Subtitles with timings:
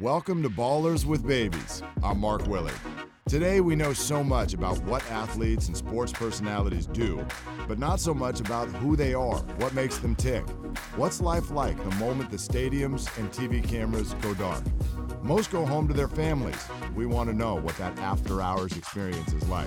[0.00, 1.82] Welcome to Ballers with Babies.
[2.04, 2.78] I'm Mark Willard.
[3.28, 7.26] Today, we know so much about what athletes and sports personalities do,
[7.66, 10.48] but not so much about who they are, what makes them tick.
[10.94, 14.62] What's life like the moment the stadiums and TV cameras go dark?
[15.24, 16.64] Most go home to their families.
[16.94, 19.66] We want to know what that after hours experience is like.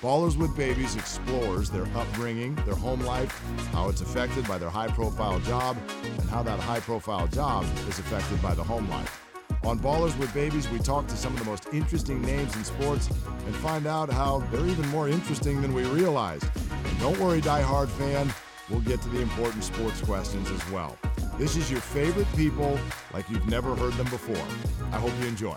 [0.00, 3.32] Ballers with Babies explores their upbringing, their home life,
[3.72, 7.98] how it's affected by their high profile job, and how that high profile job is
[7.98, 9.21] affected by the home life.
[9.64, 13.08] On Ballers with Babies, we talk to some of the most interesting names in sports
[13.46, 16.44] and find out how they're even more interesting than we realized.
[16.70, 18.34] And don't worry, die-hard fan,
[18.68, 20.98] we'll get to the important sports questions as well.
[21.38, 22.76] This is your favorite people
[23.14, 24.44] like you've never heard them before.
[24.90, 25.56] I hope you enjoy.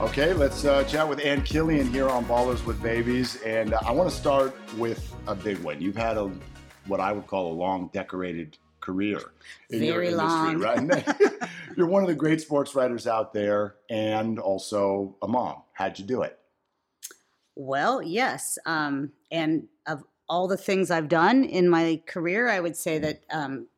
[0.00, 3.40] Okay, let's uh, chat with Ann Killion here on Ballers with Babies.
[3.42, 5.82] And uh, I want to start with a big one.
[5.82, 6.30] You've had a
[6.86, 9.20] what I would call a long, decorated career
[9.70, 10.88] in Very your industry, long.
[10.88, 11.48] right?
[11.76, 15.62] You're one of the great sports writers out there and also a mom.
[15.72, 16.38] How'd you do it?
[17.54, 18.58] Well, yes.
[18.66, 23.22] Um, and of all the things I've done in my career, I would say that
[23.30, 23.68] um,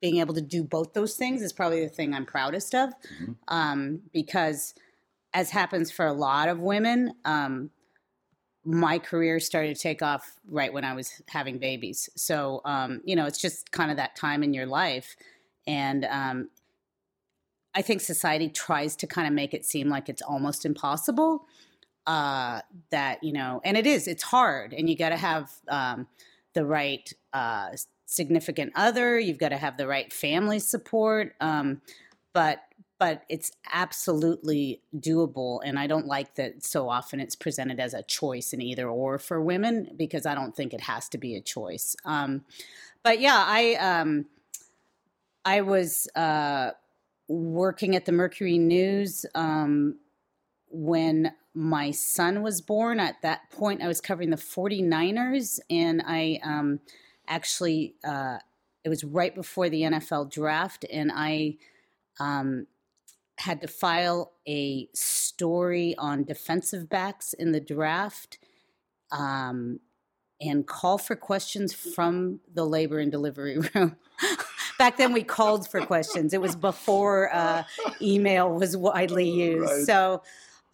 [0.00, 3.32] being able to do both those things is probably the thing I'm proudest of mm-hmm.
[3.48, 4.74] um, because,
[5.34, 7.70] as happens for a lot of women, um,
[8.64, 12.08] my career started to take off right when I was having babies.
[12.16, 15.16] So, um, you know, it's just kind of that time in your life.
[15.66, 16.48] And um,
[17.74, 21.46] I think society tries to kind of make it seem like it's almost impossible.
[22.06, 24.72] Uh, that, you know, and it is, it's hard.
[24.72, 26.06] And you got to have um,
[26.54, 27.68] the right uh,
[28.06, 31.34] significant other, you've got to have the right family support.
[31.40, 31.82] Um,
[32.32, 32.60] but
[32.98, 35.60] but it's absolutely doable.
[35.64, 39.18] And I don't like that so often it's presented as a choice in either or
[39.18, 41.94] for women because I don't think it has to be a choice.
[42.04, 42.44] Um,
[43.04, 44.26] but yeah, I um,
[45.44, 46.72] I was uh,
[47.28, 49.98] working at the Mercury News um,
[50.68, 52.98] when my son was born.
[52.98, 56.80] At that point, I was covering the 49ers, and I um,
[57.28, 58.38] actually uh,
[58.84, 61.56] it was right before the NFL draft, and I
[62.18, 62.66] um,
[63.38, 68.38] had to file a story on defensive backs in the draft
[69.12, 69.80] um,
[70.40, 73.96] and call for questions from the labor and delivery room.
[74.78, 76.32] Back then, we called for questions.
[76.32, 77.64] It was before uh,
[78.00, 79.70] email was widely used.
[79.70, 79.84] Right.
[79.84, 80.22] So,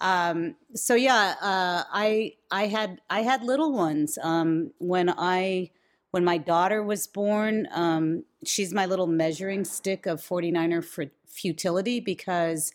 [0.00, 5.70] um, so yeah, uh, I I had I had little ones um, when I
[6.14, 7.66] when my daughter was born.
[7.72, 12.70] Um, she's my little measuring stick of 49er for futility because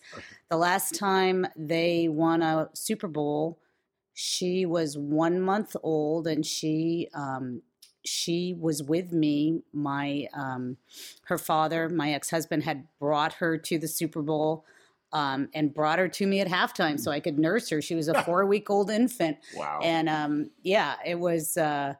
[0.49, 3.57] the last time they won a Super Bowl,
[4.13, 7.61] she was one month old and she um,
[8.05, 9.61] she was with me.
[9.71, 10.75] My um,
[11.27, 14.65] her father, my ex husband, had brought her to the Super Bowl.
[15.11, 17.81] Um, and brought her to me at halftime so I could nurse her.
[17.81, 19.37] She was a four week old infant.
[19.55, 19.79] Wow.
[19.81, 21.95] And um, yeah, it was uh,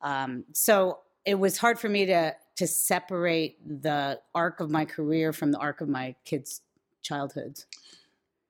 [0.00, 5.32] um, so it was hard for me to to separate the arc of my career
[5.32, 6.62] from the arc of my kids'
[7.02, 7.66] childhoods.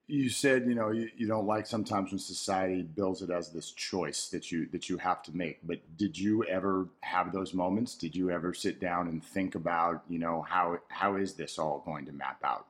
[0.06, 3.72] You said, you know, you, you don't like sometimes when society bills it as this
[3.72, 5.58] choice that you that you have to make.
[5.62, 7.94] But did you ever have those moments?
[7.94, 11.82] Did you ever sit down and think about, you know, how how is this all
[11.84, 12.66] going to map out?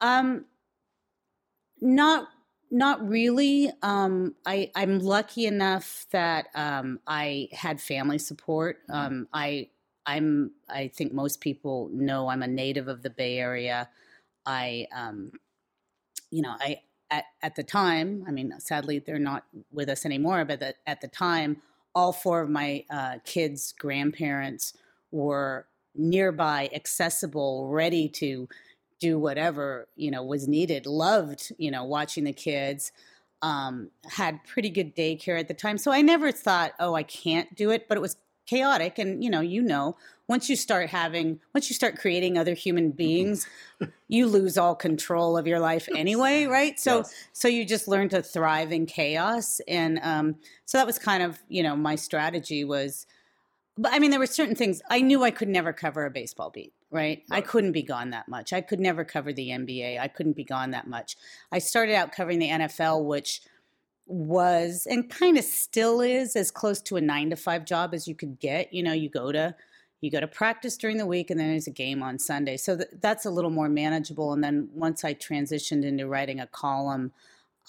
[0.00, 0.44] Um,
[1.80, 2.28] not
[2.70, 3.70] not really.
[3.82, 8.78] Um, I I'm lucky enough that um, I had family support.
[8.88, 8.98] Mm-hmm.
[8.98, 9.68] Um, I
[10.06, 13.88] I'm I think most people know I'm a native of the Bay Area.
[14.46, 15.32] I um,
[16.30, 16.80] you know, I
[17.10, 21.00] at, at the time, I mean, sadly they're not with us anymore, but the, at
[21.00, 21.62] the time,
[21.94, 24.74] all four of my uh, kids' grandparents
[25.10, 28.48] were nearby, accessible, ready to
[29.00, 30.86] do whatever you know was needed.
[30.86, 32.92] Loved you know watching the kids.
[33.40, 37.54] Um, had pretty good daycare at the time, so I never thought, oh, I can't
[37.54, 37.86] do it.
[37.88, 38.16] But it was
[38.48, 39.94] chaotic and you know you know
[40.26, 43.46] once you start having once you start creating other human beings
[44.08, 47.14] you lose all control of your life anyway right so yes.
[47.34, 50.34] so you just learn to thrive in chaos and um,
[50.64, 53.06] so that was kind of you know my strategy was
[53.78, 56.50] but i mean there were certain things i knew i could never cover a baseball
[56.50, 57.22] beat right?
[57.30, 60.36] right i couldn't be gone that much i could never cover the nba i couldn't
[60.36, 61.16] be gone that much
[61.50, 63.40] i started out covering the nfl which
[64.08, 68.08] was and kind of still is as close to a nine to five job as
[68.08, 68.72] you could get.
[68.72, 69.54] You know, you go to
[70.00, 72.56] you go to practice during the week and then there's a game on Sunday.
[72.56, 74.32] So th- that's a little more manageable.
[74.32, 77.12] And then once I transitioned into writing a column,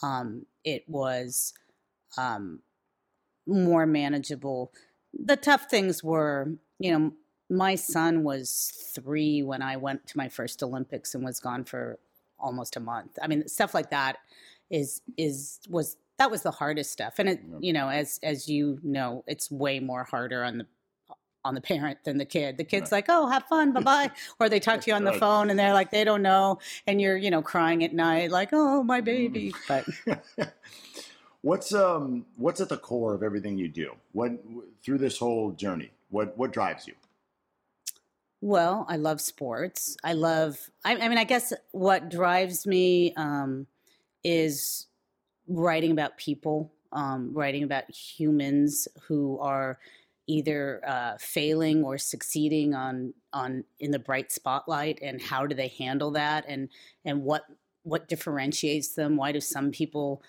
[0.04, 1.54] um, it was
[2.18, 2.60] um,
[3.48, 4.72] more manageable.
[5.14, 7.14] The tough things were, you know,
[7.50, 12.00] my son was three when I went to my first Olympics and was gone for
[12.40, 13.18] almost a month.
[13.22, 14.18] I mean, stuff like that
[14.70, 17.16] is is was that was the hardest stuff.
[17.18, 20.66] And it, you know, as as you know, it's way more harder on the
[21.46, 22.58] on the parent than the kid.
[22.58, 22.98] The kid's right.
[22.98, 25.58] like, "Oh, have fun, bye bye," or they talk to you on the phone and
[25.58, 29.02] they're like, they don't know, and you're you know crying at night like, "Oh, my
[29.02, 29.86] baby." Mm.
[30.38, 30.54] But
[31.41, 33.95] what's um what's at the core of everything you do?
[34.12, 34.31] What
[34.83, 35.91] through this whole journey?
[36.09, 36.94] What what drives you?
[38.41, 39.97] Well, I love sports.
[40.03, 40.69] I love.
[40.86, 43.68] I, I mean, I guess what drives me um,
[44.24, 44.88] is
[45.47, 49.77] writing about people, um, writing about humans who are
[50.27, 55.68] either uh, failing or succeeding on on in the bright spotlight, and how do they
[55.68, 56.69] handle that, and
[57.03, 57.44] and what
[57.83, 59.18] what differentiates them?
[59.18, 60.24] Why do some people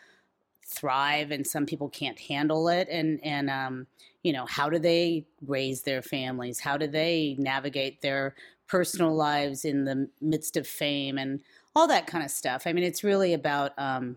[0.70, 3.86] thrive and some people can't handle it, and and um,
[4.22, 6.60] you know, how do they raise their families?
[6.60, 8.34] How do they navigate their
[8.68, 11.40] personal lives in the midst of fame and
[11.74, 12.66] all that kind of stuff?
[12.66, 14.16] I mean, it's really about um,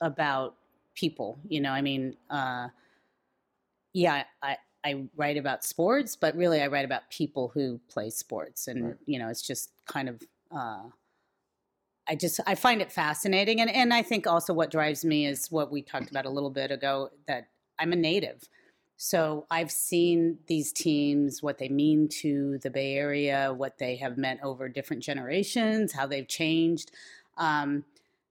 [0.00, 0.56] about
[0.94, 1.38] people.
[1.48, 2.68] You know, I mean, uh,
[3.92, 8.68] yeah, I I write about sports, but really I write about people who play sports,
[8.68, 8.96] and right.
[9.06, 10.22] you know, it's just kind of.
[10.52, 10.82] Uh,
[12.10, 15.50] I just I find it fascinating, and and I think also what drives me is
[15.50, 17.46] what we talked about a little bit ago that
[17.78, 18.48] I'm a native.
[18.96, 24.18] So I've seen these teams, what they mean to the Bay Area, what they have
[24.18, 26.90] meant over different generations, how they've changed.
[27.38, 27.84] Um,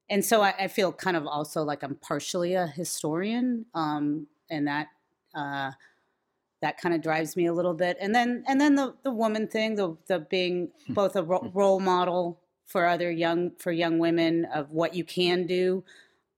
[0.10, 4.68] and so I, I, feel kind of also like I'm partially a historian, um, and
[4.68, 4.88] that
[5.34, 5.72] uh,
[6.62, 7.96] that kind of drives me a little bit.
[8.02, 10.94] And then and then the the woman thing, the the being hmm.
[10.94, 15.48] both a ro- role model for other young for young women of what you can
[15.48, 15.84] do,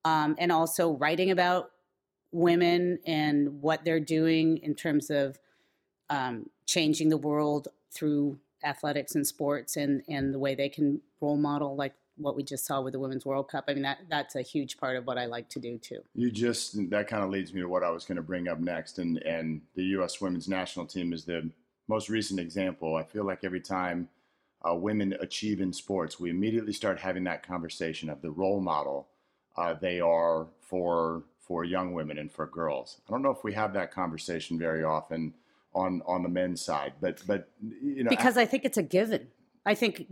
[0.06, 1.72] um, and also writing about
[2.32, 5.38] women and what they're doing in terms of
[6.10, 11.36] um, changing the world through athletics and sports and and the way they can role
[11.36, 13.66] model like what we just saw with the women's world cup.
[13.68, 16.02] I mean that that's a huge part of what i like to do too.
[16.16, 18.60] You just that kind of leads me to what i was going to bring up
[18.60, 21.50] next and and the us women's national team is the
[21.88, 22.96] most recent example.
[22.96, 24.08] I feel like every time
[24.68, 29.08] uh, women achieve in sports we immediately start having that conversation of the role model
[29.58, 33.02] uh, they are for for young women and for girls.
[33.08, 35.34] I don't know if we have that conversation very often
[35.74, 37.50] on on the men's side, but but
[37.84, 39.28] you know because I, I think it's a given.
[39.66, 40.08] I think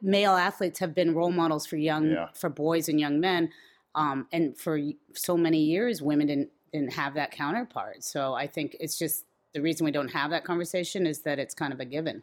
[0.00, 2.28] male athletes have been role models for young yeah.
[2.34, 3.50] for boys and young men,
[3.94, 4.78] um, and for
[5.14, 8.04] so many years, women didn't didn't have that counterpart.
[8.04, 9.24] So I think it's just
[9.54, 12.22] the reason we don't have that conversation is that it's kind of a given.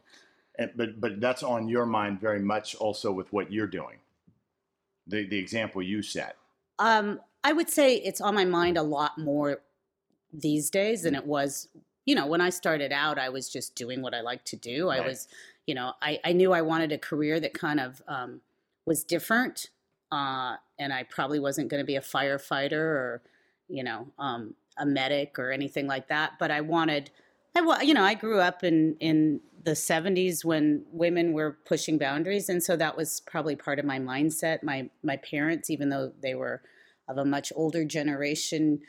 [0.60, 3.98] And, but but that's on your mind very much also with what you're doing.
[5.08, 6.36] The the example you set.
[6.78, 9.62] Um, I would say it's on my mind a lot more
[10.32, 11.70] these days than it was.
[12.06, 14.90] You know, when I started out, I was just doing what I like to do.
[14.90, 15.02] Right.
[15.02, 15.28] I was,
[15.68, 18.42] you know, I, I knew I wanted a career that kind of um,
[18.86, 19.70] was different,
[20.12, 23.22] uh, and I probably wasn't going to be a firefighter or,
[23.68, 26.34] you know, um, a medic or anything like that.
[26.40, 27.12] But I wanted,
[27.60, 32.50] I you know, I grew up in in the 70s when women were pushing boundaries,
[32.50, 34.64] and so that was probably part of my mindset.
[34.64, 36.62] My my parents, even though they were
[37.08, 38.80] of a much older generation,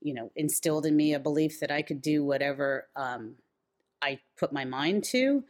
[0.00, 3.36] you know, instilled in me a belief that I could do whatever um,
[4.02, 5.44] I put my mind to.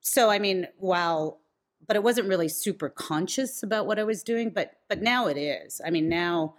[0.00, 1.40] So, I mean, while,
[1.86, 5.36] but it wasn't really super conscious about what I was doing, but but now it
[5.36, 5.80] is.
[5.84, 6.54] I mean, now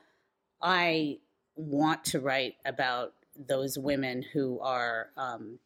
[0.62, 1.18] I
[1.56, 3.14] want to write about
[3.48, 5.60] those women who are um,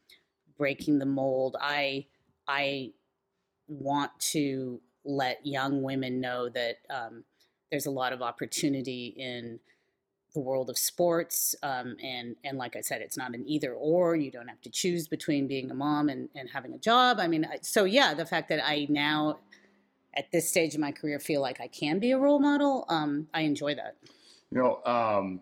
[0.57, 1.55] breaking the mold.
[1.59, 2.05] I
[2.47, 2.91] I
[3.67, 7.23] want to let young women know that um,
[7.71, 9.59] there's a lot of opportunity in
[10.33, 14.15] the world of sports um, and and like i said it's not an either or.
[14.15, 17.19] You don't have to choose between being a mom and, and having a job.
[17.19, 19.39] I mean so yeah the fact that i now
[20.15, 23.27] at this stage of my career feel like i can be a role model um,
[23.33, 23.95] i enjoy that.
[24.51, 25.41] You know um,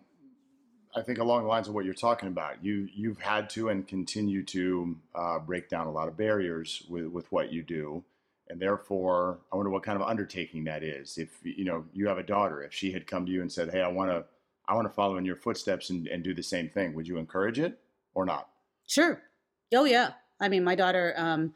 [0.94, 3.86] i think along the lines of what you're talking about you you've had to and
[3.88, 8.02] continue to uh, break down a lot of barriers with, with what you do.
[8.48, 11.16] And therefore i wonder what kind of undertaking that is.
[11.16, 13.70] If you know you have a daughter if she had come to you and said
[13.70, 14.24] hey i want to
[14.68, 17.18] i want to follow in your footsteps and, and do the same thing would you
[17.18, 17.78] encourage it
[18.14, 18.48] or not?
[18.86, 19.22] Sure.
[19.74, 20.10] Oh yeah.
[20.40, 21.54] I mean my daughter um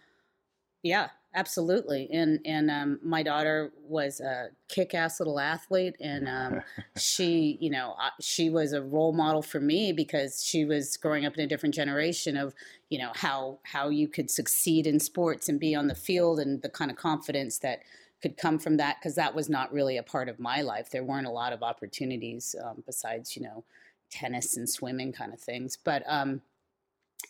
[0.83, 6.63] yeah absolutely and and um, my daughter was a kick-ass little athlete and um,
[6.97, 11.35] she you know she was a role model for me because she was growing up
[11.35, 12.55] in a different generation of
[12.89, 16.63] you know how how you could succeed in sports and be on the field and
[16.63, 17.81] the kind of confidence that
[18.23, 20.91] could come from that because that was not really a part of my life.
[20.91, 23.63] There weren't a lot of opportunities um, besides you know
[24.11, 26.41] tennis and swimming kind of things but um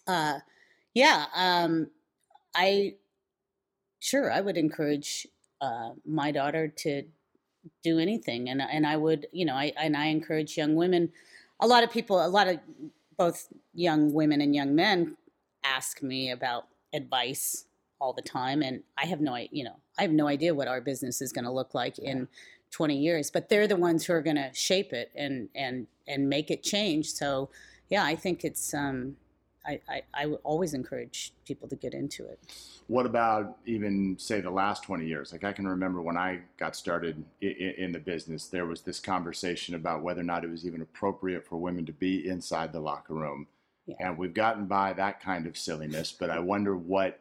[0.06, 0.38] uh
[0.94, 1.88] yeah um
[2.54, 2.94] I
[4.06, 5.26] sure I would encourage
[5.60, 7.02] uh, my daughter to
[7.82, 11.12] do anything, and and I would you know I and I encourage young women.
[11.60, 12.58] A lot of people, a lot of
[13.16, 15.16] both young women and young men
[15.64, 17.64] ask me about advice
[18.00, 20.80] all the time and i have no you know i have no idea what our
[20.80, 22.28] business is going to look like in
[22.70, 26.28] 20 years but they're the ones who are going to shape it and and and
[26.28, 27.48] make it change so
[27.88, 29.16] yeah i think it's um
[29.66, 32.38] I, I, I always encourage people to get into it.
[32.86, 35.32] What about even say the last 20 years?
[35.32, 39.00] Like I can remember when I got started in, in, the business, there was this
[39.00, 42.80] conversation about whether or not it was even appropriate for women to be inside the
[42.80, 43.48] locker room.
[43.86, 43.96] Yeah.
[44.00, 47.20] And we've gotten by that kind of silliness, but I wonder what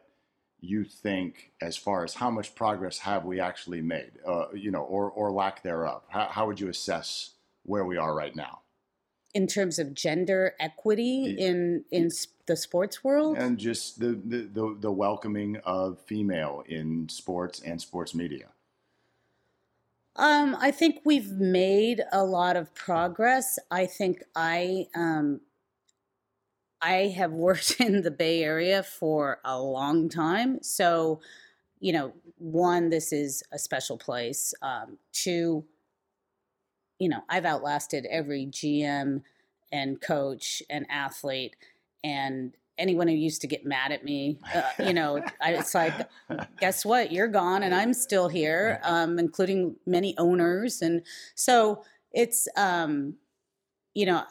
[0.60, 4.82] you think as far as how much progress have we actually made, uh, you know,
[4.82, 6.02] or, or lack thereof?
[6.08, 7.30] How, how would you assess
[7.64, 8.60] where we are right now?
[9.36, 12.10] In terms of gender equity in in
[12.46, 17.80] the sports world, and just the, the, the, the welcoming of female in sports and
[17.80, 18.48] sports media.
[20.16, 23.58] Um, I think we've made a lot of progress.
[23.70, 25.42] I think I um,
[26.80, 30.62] I have worked in the Bay Area for a long time.
[30.62, 31.20] So,
[31.80, 34.54] you know, one, this is a special place.
[34.62, 35.64] Um, two,
[36.98, 39.22] you know, I've outlasted every GM
[39.72, 41.56] and coach and athlete
[42.02, 44.38] and anyone who used to get mad at me.
[44.54, 45.94] Uh, you know, I, it's like,
[46.60, 47.10] guess what?
[47.10, 50.82] You're gone and I'm still here, um, including many owners.
[50.82, 51.02] And
[51.34, 53.14] so it's, um,
[53.94, 54.24] you know,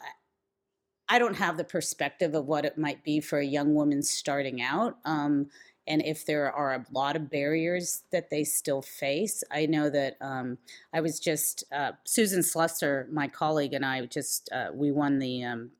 [1.08, 4.60] I don't have the perspective of what it might be for a young woman starting
[4.60, 4.98] out.
[5.04, 5.48] Um,
[5.86, 9.44] and if there are a lot of barriers that they still face.
[9.50, 10.58] I know that um,
[10.92, 15.44] I was just, uh, Susan Slusser, my colleague, and I just, uh, we won the
[15.44, 15.70] um,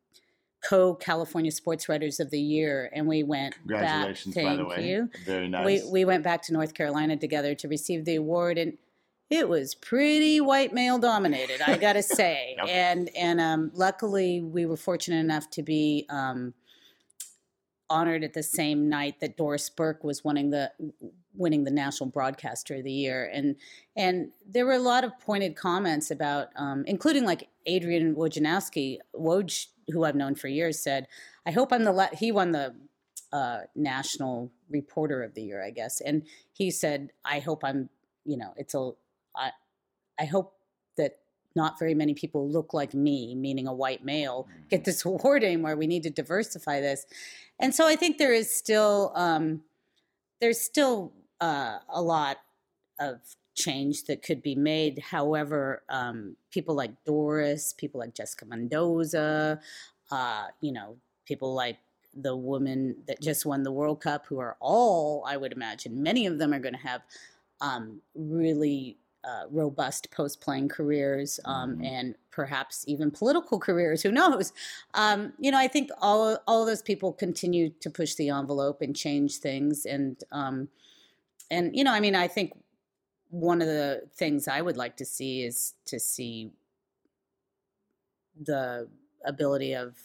[0.63, 4.45] co California Sports Writers of the Year, and we went Congratulations, back.
[4.45, 4.89] Thank by the way.
[4.89, 5.11] you.
[5.25, 5.65] Very nice.
[5.65, 8.59] We, we went back to North Carolina together to receive the award.
[8.59, 8.79] And
[9.29, 12.55] it was pretty white male dominated, I gotta say.
[12.59, 12.69] yep.
[12.69, 16.55] And and um, luckily, we were fortunate enough to be um,
[17.89, 20.73] honored at the same night that Doris Burke was winning the
[21.35, 23.31] winning the National Broadcaster of the Year.
[23.33, 23.57] And
[23.97, 29.67] and there were a lot of pointed comments about, um, including like Adrian Wojnarowski, Woj,
[29.93, 31.07] who I've known for years, said,
[31.47, 32.11] "I hope I'm the le-.
[32.13, 32.75] he won the."
[33.33, 37.91] Uh, national reporter of the year, I guess, and he said, "I hope I'm,
[38.25, 38.93] you know, it's a
[39.35, 39.51] I,
[40.19, 40.56] I hope
[41.57, 45.77] not very many people look like me, meaning a white male, get this award anymore.
[45.77, 47.07] We need to diversify this.
[47.59, 49.63] And so I think there is still um,
[50.41, 52.39] there's still uh, a lot
[53.01, 53.21] of
[53.55, 54.99] change that could be made.
[54.99, 59.61] However, um, people like Doris, people like Jessica Mendoza,
[60.11, 61.79] uh, you know, people like
[62.15, 66.27] the woman that just won the World Cup, who are all, I would imagine, many
[66.27, 67.03] of them are going to have
[67.61, 71.85] um, really uh, robust post playing careers um, mm-hmm.
[71.85, 74.03] and perhaps even political careers.
[74.03, 74.53] Who knows?
[74.95, 78.83] Um, you know, I think all all of those people continue to push the envelope
[78.83, 79.85] and change things.
[79.85, 80.69] And um,
[81.51, 82.53] and you know, I mean, I think
[83.31, 86.53] one of the things I would like to see is to see
[88.41, 88.89] the
[89.25, 89.97] ability of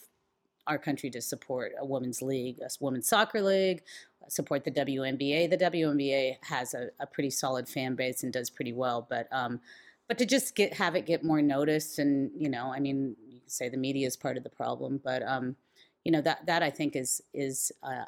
[0.66, 3.82] our country to support a women's league, a women's soccer league,
[4.28, 5.50] support the WNBA.
[5.50, 9.60] The WNBA has a, a pretty solid fan base and does pretty well, but um,
[10.08, 13.40] but to just get have it get more noticed, and you know, I mean, you
[13.40, 15.56] can say the media is part of the problem, but um,
[16.04, 18.04] you know that that I think is is uh,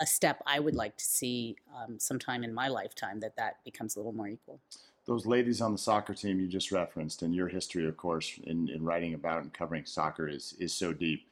[0.00, 3.96] a step I would like to see um, sometime in my lifetime that that becomes
[3.96, 4.60] a little more equal.
[5.06, 8.68] Those ladies on the soccer team you just referenced, and your history, of course, in,
[8.68, 11.26] in writing about and covering soccer is is so deep.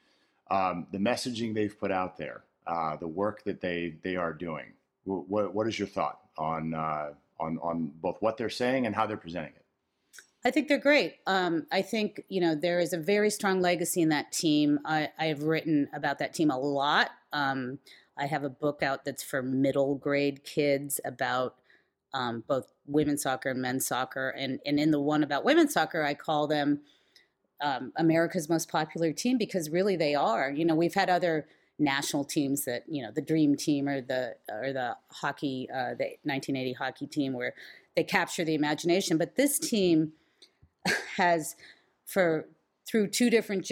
[0.50, 4.72] Um, the messaging they've put out there uh, the work that they they are doing.
[5.04, 9.06] What what is your thought on uh, on on both what they're saying and how
[9.06, 9.64] they're presenting it?
[10.44, 11.16] I think they're great.
[11.26, 14.80] Um, I think you know there is a very strong legacy in that team.
[14.84, 17.10] I, have written about that team a lot.
[17.32, 17.78] Um,
[18.18, 21.54] I have a book out that's for middle grade kids about
[22.14, 26.02] um, both women's soccer and men's soccer, and and in the one about women's soccer,
[26.02, 26.80] I call them
[27.60, 30.50] um, America's most popular team because really they are.
[30.50, 31.46] You know, we've had other
[31.78, 36.16] national teams that you know the dream team or the or the hockey uh, the
[36.22, 37.54] 1980 hockey team where
[37.94, 40.12] they capture the imagination but this team
[41.16, 41.54] has
[42.06, 42.48] for
[42.88, 43.70] through two different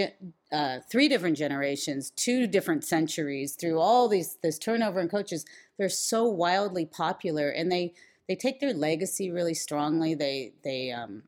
[0.52, 5.46] uh, three different generations two different centuries through all these this turnover in coaches
[5.78, 7.94] they're so wildly popular and they
[8.28, 11.22] they take their legacy really strongly they they um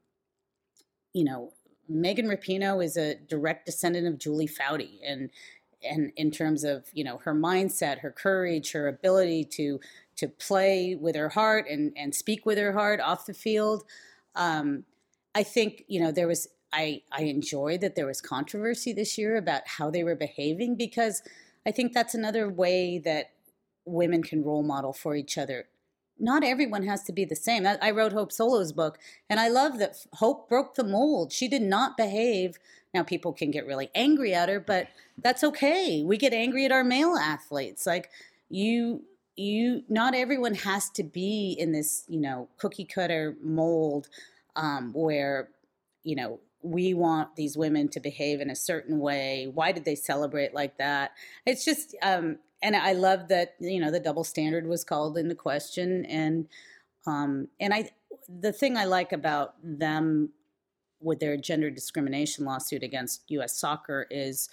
[1.14, 1.52] you know
[1.88, 5.30] Megan Rapinoe is a direct descendant of Julie Foudy, and
[5.82, 9.80] and in terms of you know her mindset her courage her ability to
[10.16, 13.84] to play with her heart and and speak with her heart off the field.
[14.34, 14.84] Um,
[15.34, 19.36] I think you know there was I I enjoyed that there was controversy this year
[19.36, 21.22] about how they were behaving because
[21.66, 23.32] I think that's another way that
[23.84, 25.66] women can role model for each other.
[26.18, 27.66] Not everyone has to be the same.
[27.66, 31.32] I, I wrote Hope Solo's book, and I love that Hope broke the mold.
[31.32, 32.58] She did not behave.
[32.94, 34.88] Now people can get really angry at her, but
[35.22, 36.02] that's okay.
[36.04, 37.86] We get angry at our male athletes.
[37.86, 38.10] Like
[38.48, 39.02] you
[39.36, 44.08] you not everyone has to be in this you know cookie cutter mold
[44.56, 45.50] um, where
[46.02, 49.94] you know we want these women to behave in a certain way why did they
[49.94, 51.12] celebrate like that
[51.44, 55.34] it's just um, and i love that you know the double standard was called into
[55.34, 56.48] question and
[57.06, 57.88] um, and i
[58.28, 60.30] the thing i like about them
[61.00, 64.48] with their gender discrimination lawsuit against us soccer is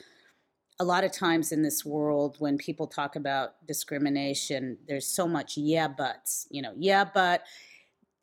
[0.79, 5.57] a lot of times in this world when people talk about discrimination there's so much
[5.57, 7.43] yeah buts you know yeah but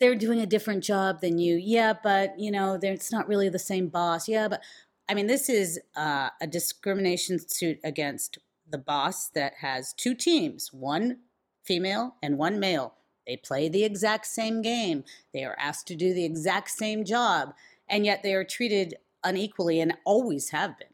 [0.00, 1.56] they're doing a different job than you.
[1.56, 4.26] Yeah but you know it's not really the same boss.
[4.26, 4.62] Yeah but
[5.08, 8.38] i mean this is uh, a discrimination suit against
[8.70, 11.18] the boss that has two teams one
[11.62, 12.94] female and one male
[13.26, 17.54] they play the exact same game they are asked to do the exact same job
[17.88, 20.88] and yet they are treated unequally and always have been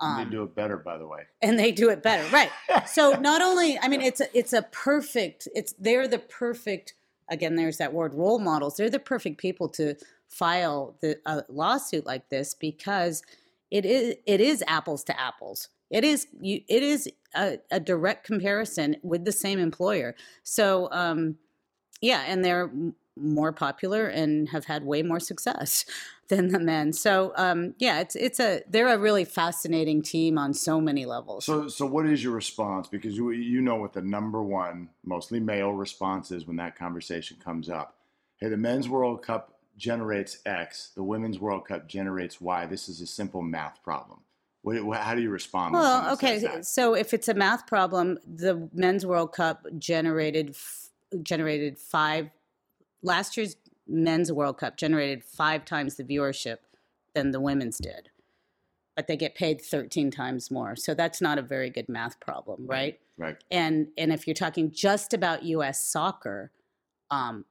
[0.00, 1.22] um, they do it better, by the way.
[1.40, 2.50] And they do it better, right?
[2.86, 5.48] so not only, I mean, it's a, it's a perfect.
[5.54, 6.94] It's they're the perfect.
[7.28, 8.76] Again, there's that word role models.
[8.76, 9.94] They're the perfect people to
[10.28, 13.22] file the a lawsuit like this because
[13.70, 15.68] it is it is apples to apples.
[15.90, 16.60] It is you.
[16.68, 20.14] It is a, a direct comparison with the same employer.
[20.42, 21.36] So um,
[22.00, 22.70] yeah, and they're
[23.16, 25.84] more popular and have had way more success
[26.28, 26.92] than the men.
[26.92, 31.44] So um, yeah, it's it's a they're a really fascinating team on so many levels.
[31.44, 32.88] So so what is your response?
[32.88, 37.36] Because you you know what the number one mostly male response is when that conversation
[37.42, 37.96] comes up.
[38.38, 42.66] Hey, the men's World Cup generates X, the women's World Cup generates Y.
[42.66, 44.20] This is a simple math problem.
[44.64, 45.74] What, how do you respond?
[45.74, 50.56] Well, okay, so if it's a math problem, the men's World Cup generated
[51.22, 52.30] generated five
[53.02, 56.58] last year's men's World Cup generated five times the viewership
[57.14, 58.08] than the women's did,
[58.96, 60.76] but they get paid 13 times more.
[60.76, 62.98] So that's not a very good math problem, right?
[63.18, 63.36] Right.
[63.50, 65.84] And and if you're talking just about U.S.
[65.84, 66.52] soccer,
[67.10, 67.44] um,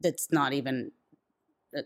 [0.00, 0.90] that's not even.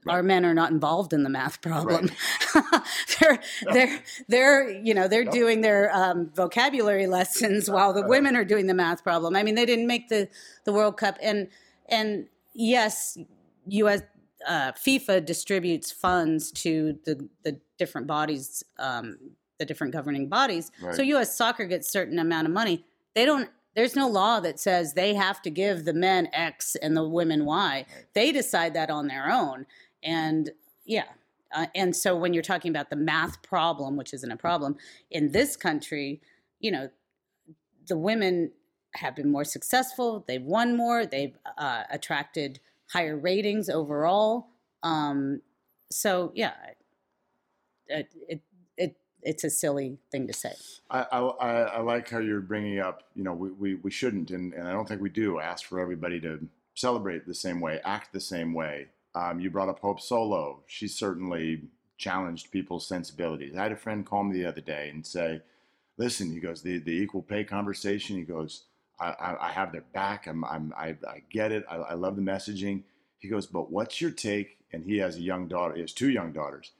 [0.05, 0.15] Right.
[0.15, 2.11] Our men are not involved in the math problem.
[2.55, 2.65] Right.
[3.21, 3.39] they're
[3.73, 8.67] they're they're you know they're doing their um, vocabulary lessons while the women are doing
[8.67, 9.37] the math problem.
[9.37, 10.29] I mean, they didn't make the
[10.65, 11.49] the World Cup, and
[11.89, 13.19] and yes,
[13.67, 14.03] U.S.
[14.47, 19.19] Uh, FIFA distributes funds to the the different bodies, um,
[19.59, 20.71] the different governing bodies.
[20.81, 20.95] Right.
[20.95, 21.37] So U.S.
[21.37, 22.85] Soccer gets certain amount of money.
[23.15, 23.49] They don't.
[23.75, 27.45] There's no law that says they have to give the men X and the women
[27.45, 27.87] Y.
[28.13, 29.67] They decide that on their own.
[30.03, 30.51] And
[30.85, 31.05] yeah,
[31.55, 34.77] uh, and so when you're talking about the math problem, which isn't a problem
[35.11, 36.21] in this country,
[36.61, 36.91] you know,
[37.87, 38.53] the women
[38.95, 40.25] have been more successful.
[40.27, 41.07] They've won more.
[41.07, 42.61] They've uh, attracted
[42.93, 44.49] higher ratings overall.
[44.83, 45.41] Um,
[45.91, 46.53] so yeah,
[47.87, 48.41] it, it,
[49.23, 50.55] it's a silly thing to say.
[50.91, 53.05] I, I, I like how you're bringing up.
[53.15, 55.81] You know, we, we, we shouldn't, and, and I don't think we do ask for
[55.81, 58.89] everybody to celebrate the same way, act the same way.
[59.15, 60.61] Um, you brought up Hope Solo.
[60.67, 61.63] She certainly
[61.99, 63.55] challenged people's sensibilities.
[63.57, 65.43] I had a friend call me the other day and say,
[65.99, 68.65] "Listen," he goes, "the the equal pay conversation." He goes,
[69.03, 70.27] I, I, have their back.
[70.27, 71.65] I'm, I'm, I, I get it.
[71.69, 72.83] I, I love the messaging.
[73.19, 74.59] He goes, but what's your take?
[74.73, 75.75] And he has a young daughter.
[75.75, 76.71] He has two young daughters.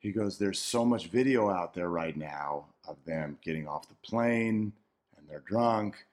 [0.00, 3.94] He goes, there's so much video out there right now of them getting off the
[4.02, 4.72] plane
[5.16, 6.04] and they're drunk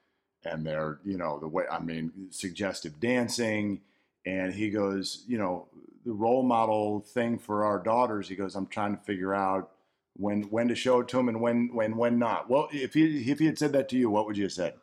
[0.43, 3.82] and they're, you know, the way, I mean, suggestive dancing.
[4.26, 5.67] And he goes, you know,
[6.06, 8.28] the role model thing for our daughters.
[8.28, 9.71] He goes, I'm trying to figure out
[10.17, 12.50] when when to show it to them and when when when not.
[12.50, 14.73] Well, if he if he had said that to you, what would you have said?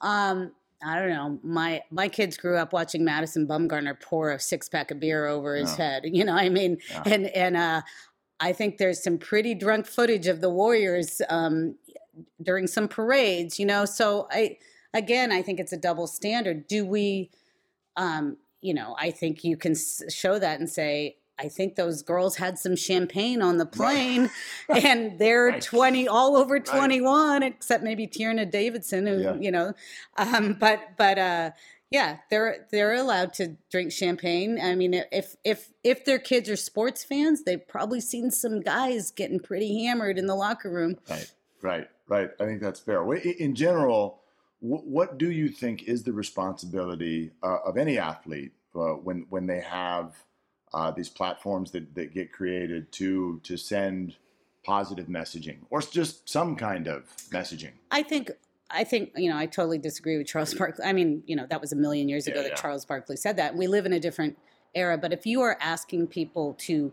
[0.00, 0.52] Um,
[0.82, 1.38] I don't know.
[1.42, 5.54] My my kids grew up watching Madison Bumgarner pour a six pack of beer over
[5.56, 5.84] his yeah.
[5.84, 6.02] head.
[6.10, 7.02] You know, I mean, yeah.
[7.06, 7.82] and and uh,
[8.40, 11.76] I think there's some pretty drunk footage of the Warriors um,
[12.42, 13.58] during some parades.
[13.58, 14.56] You know, so I
[14.94, 16.66] again, I think it's a double standard.
[16.66, 17.30] Do we,
[17.96, 19.74] um, you know, I think you can
[20.08, 24.30] show that and say, I think those girls had some champagne on the plane,
[24.68, 24.84] right.
[24.84, 25.62] and they're right.
[25.62, 26.64] twenty, all over right.
[27.42, 29.34] except maybe Tierney Davidson, who yeah.
[29.40, 29.72] you know,
[30.18, 31.50] um, but but uh,
[31.90, 34.60] yeah, they're they're allowed to drink champagne.
[34.60, 39.10] I mean, if if if their kids are sports fans, they've probably seen some guys
[39.10, 40.96] getting pretty hammered in the locker room.
[41.08, 42.30] Right, right, right.
[42.40, 43.12] I think that's fair.
[43.14, 44.20] In general,
[44.60, 49.60] What, do you think is the responsibility uh, of any athlete uh, when when they
[49.60, 50.14] have
[50.74, 54.16] uh, these platforms that, that get created to to send
[54.62, 57.72] positive messaging or just some kind of messaging?
[57.90, 58.30] I think
[58.72, 60.84] I think you know I totally disagree with Charles Barkley.
[60.84, 62.62] I mean, you know, that was a million years ago Yeah, that yeah.
[62.62, 63.56] Charles Barkley said that.
[63.56, 64.38] We live in a different
[64.74, 66.92] era, but if you are asking people to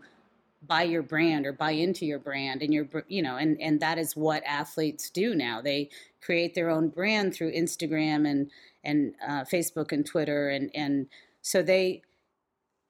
[0.62, 3.96] buy your brand or buy into your brand and your you know and and that
[3.96, 5.88] is what athletes do now they
[6.20, 8.50] create their own brand through instagram and
[8.82, 11.06] and uh, facebook and twitter and and
[11.42, 12.02] so they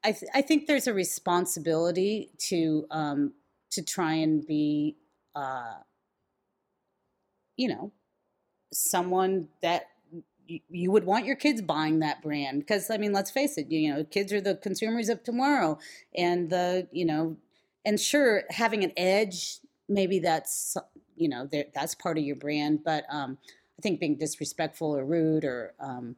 [0.03, 3.35] i th- i think there's a responsibility to um
[3.71, 4.97] to try and be
[5.35, 5.75] uh
[7.59, 7.93] you know
[8.73, 9.89] someone that
[10.69, 12.61] you would want your kids buying that brand.
[12.61, 15.79] Because i mean let's face it you know kids are the consumers of tomorrow.
[16.17, 17.37] And the you know
[17.85, 20.77] and sure having an edge maybe that's
[21.17, 22.81] you know that's part of your brand.
[22.85, 23.39] But um
[23.79, 26.17] i think being disrespectful or rude or um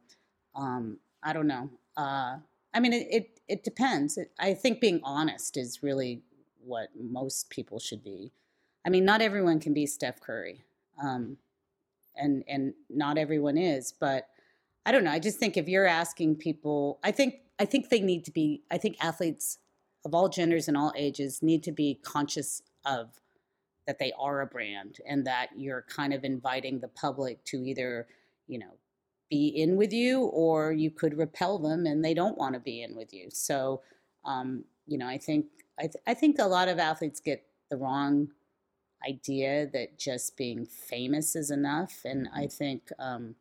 [0.55, 1.69] um i don't know.
[1.97, 2.37] Uh
[2.73, 4.17] i mean it it, it depends.
[4.39, 6.21] I think being honest is really
[6.63, 8.31] what most people should be.
[8.85, 10.63] I mean not everyone can be steph curry.
[11.01, 11.37] Um
[12.15, 14.27] and and not everyone is but
[14.85, 18.01] i don't know i just think if you're asking people i think i think they
[18.01, 19.59] need to be i think athletes
[20.05, 23.19] of all genders and all ages need to be conscious of
[23.87, 28.07] that they are a brand and that you're kind of inviting the public to either
[28.47, 28.77] you know
[29.29, 32.83] be in with you or you could repel them and they don't want to be
[32.83, 33.29] in with you.
[33.31, 33.81] So
[34.25, 35.45] um, you know i think
[35.79, 38.27] I, th- I think a lot of athletes get the wrong
[39.07, 43.35] idea that just being famous is enough and i think um,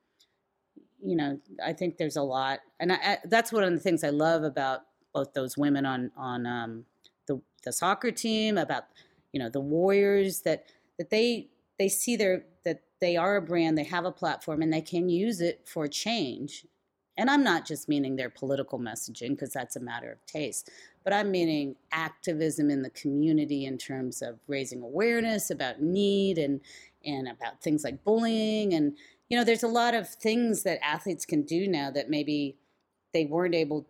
[1.02, 4.04] you know i think there's a lot and I, I, that's one of the things
[4.04, 6.84] i love about both those women on on um,
[7.26, 8.84] the the soccer team about
[9.32, 10.66] you know the warriors that
[10.98, 14.72] that they they see their that they are a brand they have a platform and
[14.72, 16.66] they can use it for change.
[17.16, 20.70] And i'm not just meaning their political messaging because that's a matter of taste
[21.04, 26.60] but i'm meaning activism in the community in terms of raising awareness about need and
[27.04, 28.74] and about things like bullying.
[28.74, 28.96] And
[29.28, 32.56] you know there's a lot of things that athletes can do now that maybe
[33.12, 33.86] they weren't able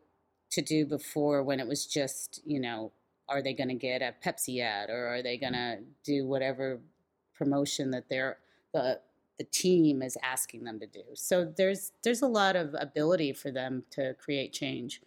[0.50, 2.92] to do before when it was just you know
[3.28, 6.80] are they going to get a pepsi ad or are they going to do whatever
[7.34, 8.38] promotion that they're
[8.72, 9.00] the
[9.38, 11.02] the team is asking them to do?
[11.14, 15.00] So there's there's a lot of ability for them to create change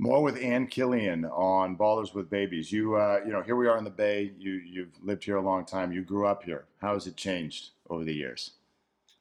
[0.00, 2.70] More with Ann Killion on Ballers with Babies.
[2.70, 4.32] You, uh, you know, here we are in the Bay.
[4.38, 5.90] You, you've lived here a long time.
[5.90, 6.66] You grew up here.
[6.80, 8.52] How has it changed over the years?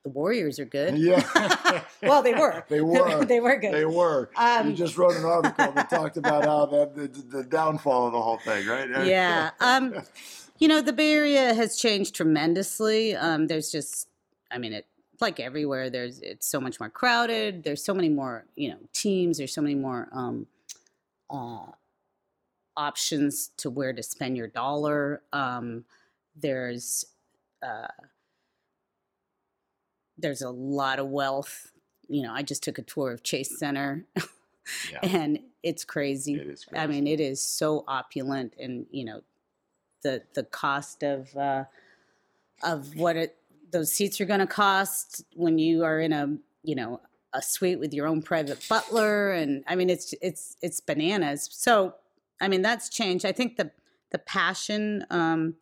[0.08, 1.82] the warriors are good Yeah.
[2.02, 3.26] well they were They were.
[3.26, 4.30] they were good They were.
[4.38, 8.14] Um, you just wrote an article that talked about how that the, the downfall of
[8.14, 9.06] the whole thing, right?
[9.06, 9.52] yeah.
[9.60, 9.96] Um,
[10.60, 13.16] you know, the Bay Area has changed tremendously.
[13.16, 14.08] Um, there's just,
[14.50, 14.86] I mean, it
[15.20, 15.90] like everywhere.
[15.90, 17.64] There's it's so much more crowded.
[17.64, 19.38] There's so many more, you know, teams.
[19.38, 20.48] There's so many more um,
[21.30, 21.72] uh,
[22.76, 25.22] options to where to spend your dollar.
[25.34, 25.86] Um,
[26.36, 27.06] there's
[27.62, 27.88] uh,
[30.18, 31.72] there's a lot of wealth.
[32.08, 34.06] You know, I just took a tour of Chase Center,
[34.92, 35.00] Yeah.
[35.04, 36.36] and it's crazy.
[36.36, 39.22] It is I mean, it is so opulent, and you know,
[40.04, 41.66] the the cost of uh,
[42.64, 43.36] of what it
[43.72, 47.02] those seats are going to cost when you are in a you know
[47.38, 51.48] a suite with your own private butler, and I mean, it's it's it's bananas.
[51.52, 51.94] So,
[52.42, 53.26] I mean, that's changed.
[53.26, 53.72] I think the
[54.12, 55.56] the passion um,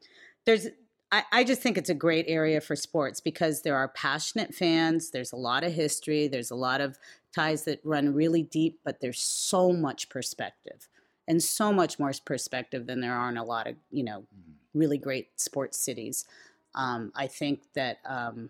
[0.45, 0.67] there's.
[1.11, 5.11] I, I just think it's a great area for sports because there are passionate fans.
[5.11, 6.27] There's a lot of history.
[6.27, 6.97] There's a lot of
[7.33, 10.87] ties that run really deep, but there's so much perspective
[11.27, 14.25] and so much more perspective than there are in a lot of you know
[14.73, 16.25] really great sports cities.
[16.73, 18.49] Um, I think that um,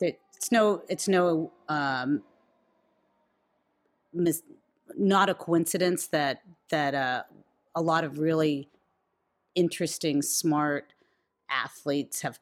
[0.00, 2.22] it's no it's no um,
[4.12, 4.42] mis-
[4.96, 7.22] not a coincidence that that uh,
[7.74, 8.68] a lot of really
[9.54, 10.92] interesting, smart
[11.50, 12.38] athletes have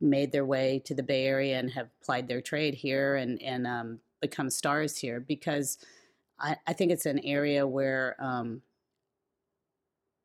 [0.00, 3.66] made their way to the Bay Area and have plied their trade here and and
[3.66, 5.78] um, become stars here because
[6.40, 8.62] I, I think it's an area where um,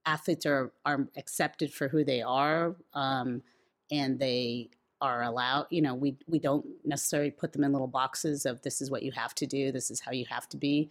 [0.06, 3.44] athletes are are accepted for who they are um,
[3.92, 8.46] and they are allowed you know we we don't necessarily put them in little boxes
[8.46, 10.90] of this is what you have to do this is how you have to be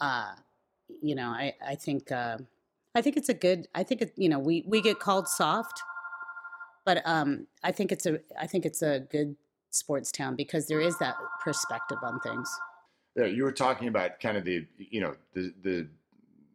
[0.00, 0.32] uh,
[1.00, 2.38] you know I I think uh,
[2.94, 5.82] I think it's a good I think it, you know we we get called soft
[6.86, 9.36] but um, I think it's a I think it's a good
[9.70, 12.48] sports town because there is that perspective on things.
[13.16, 15.88] Yeah, you were talking about kind of the, you know, the the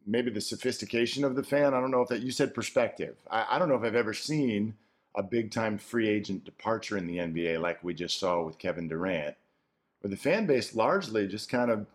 [0.06, 1.74] maybe the sophistication of the fan.
[1.74, 3.16] I don't know if that you said perspective.
[3.30, 4.74] I, I don't know if I've ever seen
[5.14, 8.88] a big time free agent departure in the NBA like we just saw with Kevin
[8.88, 9.36] Durant.
[10.00, 11.86] where the fan base largely just kind of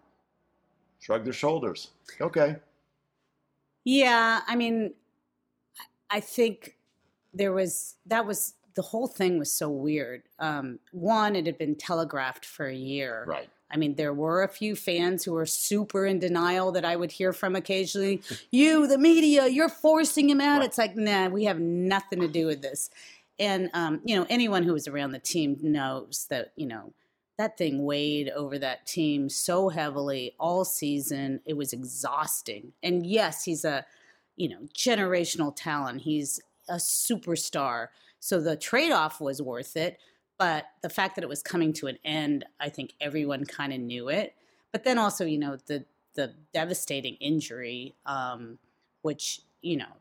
[0.99, 1.91] shrugged their shoulders.
[2.21, 2.58] Okay.
[3.84, 4.93] Yeah, I mean,
[6.10, 6.77] I think
[7.34, 10.23] there was that was the whole thing was so weird.
[10.39, 13.25] Um, one, it had been telegraphed for a year.
[13.27, 13.49] Right.
[13.69, 17.12] I mean, there were a few fans who were super in denial that I would
[17.12, 18.21] hear from occasionally.
[18.51, 20.60] you, the media, you're forcing him out.
[20.60, 20.67] Right.
[20.67, 22.89] It's like, nah, we have nothing to do with this.
[23.39, 26.93] And um, you know, anyone who was around the team knows that you know
[27.38, 31.41] that thing weighed over that team so heavily all season.
[31.45, 32.73] It was exhausting.
[32.82, 33.86] And yes, he's a
[34.36, 36.01] you know generational talent.
[36.01, 37.88] He's a superstar.
[38.19, 39.99] So the trade off was worth it.
[40.38, 43.80] But the fact that it was coming to an end, I think everyone kind of
[43.80, 44.36] knew it.
[44.71, 48.60] But then also, you know, the the devastating injury, um,
[49.02, 49.93] which you know,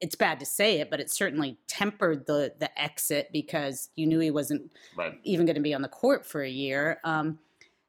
[0.00, 4.18] it's bad to say it, but it certainly tempered the the exit because you knew
[4.18, 5.20] he wasn't Right.
[5.22, 7.00] even going to be on the court for a year.
[7.04, 7.38] Um,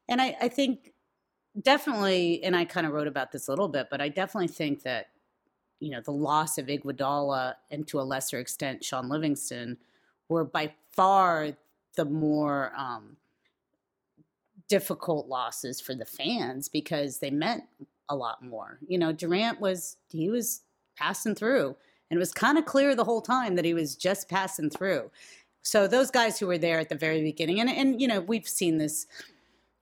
[0.08, 0.92] and I, I think
[1.60, 4.82] definitely, and I kind of wrote about this a little bit, but I definitely think
[4.84, 5.08] that
[5.80, 9.78] you know the loss of Iguodala and to a lesser extent Shaun Livingston
[10.28, 11.50] were by far
[11.96, 13.16] the more um,
[14.68, 17.64] difficult losses for the fans because they meant
[18.08, 18.78] a lot more.
[18.86, 20.62] You know, Durant was he was
[20.96, 21.76] passing through,
[22.10, 25.10] and it was kind of clear the whole time that he was just passing through.
[25.62, 28.48] So those guys who were there at the very beginning, and and you know we've
[28.48, 29.06] seen this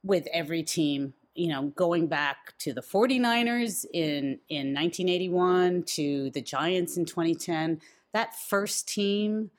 [0.02, 1.14] with every team.
[1.34, 7.80] You know, going back to the 49ers in in 1981 to the Giants in 2010,
[8.14, 9.50] that first team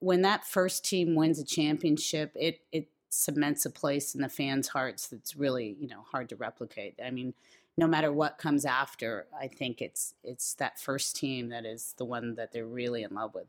[0.00, 4.68] when that first team wins a championship, it it cements a place in the fans'
[4.68, 6.98] hearts that's really you know hard to replicate.
[7.04, 7.34] I mean,
[7.76, 12.04] no matter what comes after, I think it's it's that first team that is the
[12.04, 13.48] one that they're really in love with.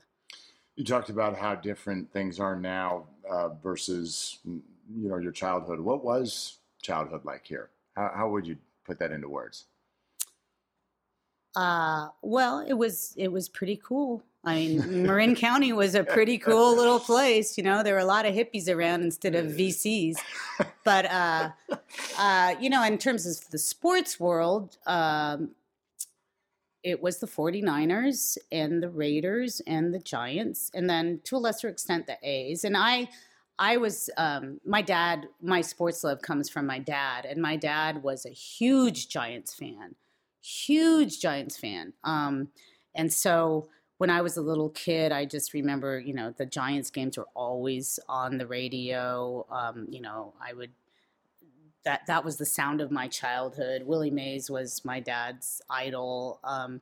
[0.76, 4.62] You talked about how different things are now uh, versus you
[5.10, 5.80] know your childhood.
[5.80, 7.70] What was childhood like here?
[7.96, 9.66] How, how would you put that into words?
[11.56, 14.24] Uh, well, it was it was pretty cool.
[14.44, 17.58] I mean, Marin County was a pretty cool little place.
[17.58, 20.18] You know, there were a lot of hippies around instead of VCs.
[20.86, 21.50] But uh,
[22.18, 25.52] uh, you know, in terms of the sports world, um,
[26.84, 31.68] it was the 49ers and the Raiders and the Giants, and then to a lesser
[31.68, 32.64] extent the A's.
[32.64, 33.10] And I,
[33.60, 35.28] I was um, my dad.
[35.42, 39.96] My sports love comes from my dad, and my dad was a huge Giants fan,
[40.42, 41.94] huge Giants fan.
[42.04, 42.48] Um,
[42.96, 43.68] and so
[44.00, 47.28] when I was a little kid, I just remember, you know, the Giants games were
[47.36, 49.46] always on the radio.
[49.52, 50.72] Um, you know, I would
[51.84, 53.84] that that was the sound of my childhood.
[53.86, 56.40] Willie Mays was my dad's idol.
[56.46, 56.80] Um,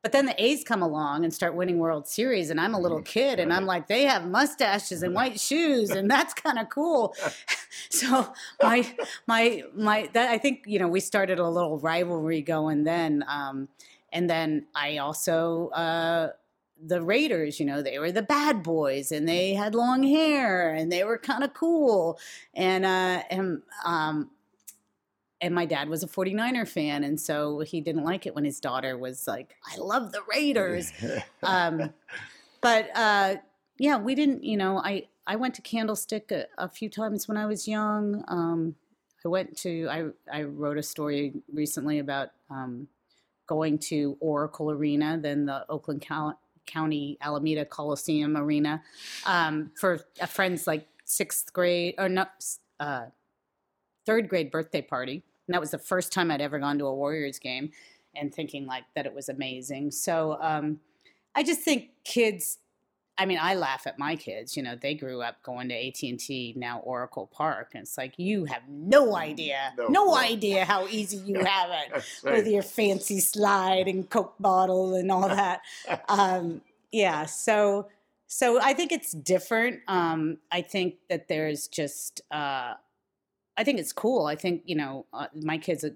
[0.00, 3.02] but then the A's come along and start winning World Series, and I'm a little
[3.02, 7.14] kid, and I'm like, they have mustaches and white shoes, and that's kind of cool.
[7.90, 12.84] so my my my that I think you know we started a little rivalry going
[12.84, 13.68] then, um,
[14.10, 15.68] and then I also.
[15.68, 16.30] Uh,
[16.82, 20.90] the Raiders, you know, they were the bad boys and they had long hair and
[20.92, 22.18] they were kind of cool.
[22.54, 24.30] And, uh, and, um,
[25.40, 27.04] and my dad was a 49er fan.
[27.04, 30.92] And so he didn't like it when his daughter was like, I love the Raiders.
[31.42, 31.92] um,
[32.60, 33.36] but, uh,
[33.78, 37.36] yeah, we didn't, you know, I, I went to Candlestick a, a few times when
[37.36, 38.24] I was young.
[38.28, 38.76] Um,
[39.24, 42.88] I went to, I, I wrote a story recently about, um,
[43.46, 48.82] going to Oracle Arena, then the Oakland Cal- County Alameda Coliseum Arena
[49.24, 52.26] um, for a friend's like sixth grade or no,
[52.80, 53.06] uh,
[54.04, 55.22] third grade birthday party.
[55.46, 57.70] And that was the first time I'd ever gone to a Warriors game
[58.14, 59.90] and thinking like that it was amazing.
[59.90, 60.80] So um,
[61.34, 62.58] I just think kids,
[63.18, 66.54] I mean, I laugh at my kids, you know, they grew up going to AT&T,
[66.56, 67.70] now Oracle Park.
[67.72, 71.92] And it's like, you have no idea, No no, idea how easy you have it
[71.94, 75.62] That's with your fancy slide and Coke bottle and all that.
[76.08, 76.60] um,
[76.92, 77.88] yeah, so
[78.26, 79.80] so I think it's different.
[79.86, 82.74] Um, I think that there's just uh,
[83.56, 84.26] I think it's cool.
[84.26, 85.90] I think you know uh, my kids, uh,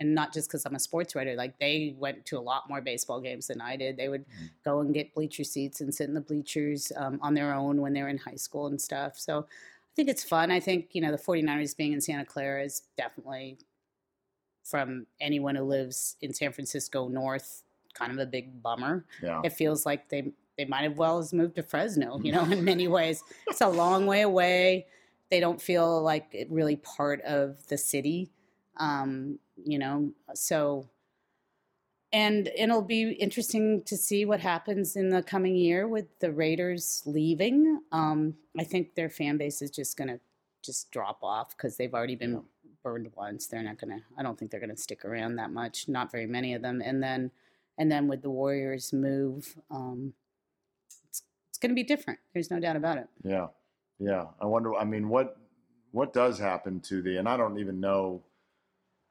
[0.00, 2.80] and not just because I'm a sports writer, like they went to a lot more
[2.80, 3.96] baseball games than I did.
[3.96, 4.50] They would Mm.
[4.64, 7.92] go and get bleacher seats and sit in the bleachers um, on their own when
[7.92, 9.16] they were in high school and stuff.
[9.18, 10.50] So I think it's fun.
[10.50, 13.58] I think you know the 49ers being in Santa Clara is definitely
[14.64, 19.04] from anyone who lives in San Francisco North, kind of a big bummer.
[19.22, 19.40] yeah.
[19.44, 22.64] It feels like they they might have well as moved to Fresno, you know, in
[22.72, 23.22] many ways.
[23.48, 24.86] It's a long way away.
[25.30, 28.30] They don't feel like it really part of the city,
[28.76, 30.12] um, you know.
[30.34, 30.88] So,
[32.12, 37.02] and it'll be interesting to see what happens in the coming year with the Raiders
[37.06, 37.80] leaving.
[37.92, 40.20] Um, I think their fan base is just going to
[40.64, 42.42] just drop off because they've already been
[42.84, 43.46] burned once.
[43.46, 44.00] They're not gonna.
[44.16, 45.88] I don't think they're gonna stick around that much.
[45.88, 46.80] Not very many of them.
[46.84, 47.32] And then,
[47.78, 50.12] and then with the Warriors move, um,
[51.08, 52.20] it's it's gonna be different.
[52.32, 53.08] There's no doubt about it.
[53.24, 53.48] Yeah,
[53.98, 54.26] yeah.
[54.40, 54.74] I wonder.
[54.76, 55.36] I mean, what
[55.90, 57.16] what does happen to the?
[57.16, 58.22] And I don't even know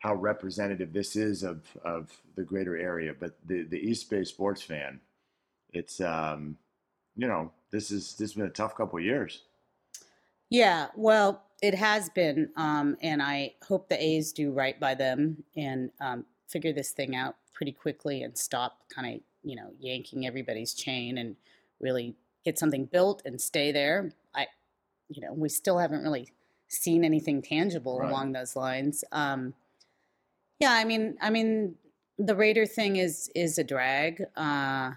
[0.03, 4.61] how representative this is of of the greater area, but the the East Bay sports
[4.61, 5.01] fan,
[5.73, 6.57] it's um,
[7.15, 9.43] you know, this is this has been a tough couple of years.
[10.49, 15.43] Yeah, well, it has been, um, and I hope the A's do right by them
[15.55, 20.25] and um, figure this thing out pretty quickly and stop kind of you know yanking
[20.25, 21.35] everybody's chain and
[21.79, 24.11] really get something built and stay there.
[24.35, 24.47] I,
[25.09, 26.29] you know, we still haven't really
[26.67, 28.05] seen anything tangible Right.
[28.05, 29.03] along those lines.
[29.11, 29.53] Um,
[30.63, 31.75] yeah, I mean, I mean,
[32.17, 34.21] the Raider thing is is a drag.
[34.37, 34.91] Uh,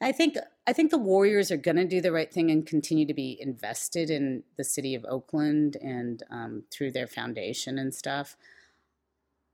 [0.00, 3.06] I think I think the Warriors are going to do the right thing and continue
[3.06, 8.38] to be invested in the city of Oakland and um, through their foundation and stuff.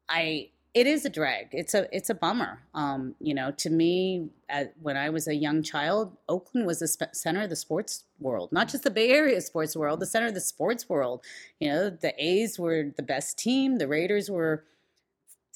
[0.08, 1.48] I it is a drag.
[1.50, 2.60] It's a it's a bummer.
[2.72, 6.86] Um, you know, to me, at, when I was a young child, Oakland was the
[6.86, 10.28] spe- center of the sports world, not just the Bay Area sports world, the center
[10.28, 11.24] of the sports world.
[11.58, 13.78] You know, the A's were the best team.
[13.78, 14.62] The Raiders were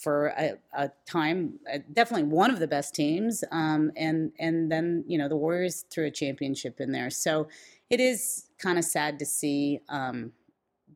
[0.02, 5.04] for a, a time uh, definitely one of the best teams um, and and then
[5.06, 7.10] you know the warriors threw a championship in there.
[7.10, 7.48] So
[7.90, 10.32] it is kind of sad to see um,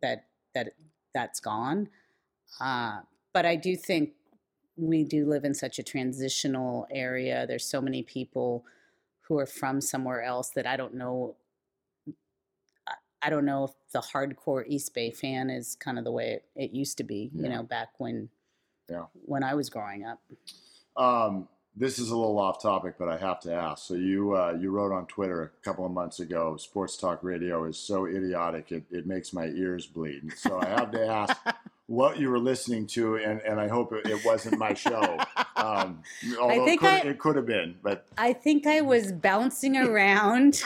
[0.03, 0.75] that that
[1.13, 1.89] that's gone.
[2.61, 3.01] Uh,
[3.33, 4.13] but i do think
[4.77, 7.47] we do live in such a transitional area.
[7.47, 8.65] There's so many people
[9.23, 11.37] who are from somewhere else that i don't know
[13.23, 16.45] I- don't know if the hardcore East Bay fan is kind of the way it,
[16.55, 17.57] it used to be, you Yeah.
[17.57, 18.29] know, back when
[18.89, 19.05] Yeah.
[19.25, 20.21] when I was growing up.
[20.97, 23.87] Um, this is a little off topic, but I have to ask.
[23.87, 27.65] So you uh, you wrote on Twitter a couple of months ago, sports talk radio
[27.65, 30.33] is so idiotic it, it makes my ears bleed.
[30.37, 31.37] So I have to ask
[31.87, 35.19] what you were listening to, and, and I hope it, it wasn't my show.
[35.57, 36.03] Um,
[36.41, 39.77] although think it, I- could, it could have been, but I think I was bouncing
[39.77, 40.63] around